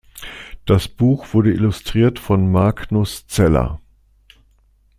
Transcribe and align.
Das 0.65 0.87
Buch 0.87 1.31
wurde 1.35 1.53
illustriert 1.53 2.17
von 2.17 2.51
Magnus 2.51 3.27
Zeller. 3.27 3.79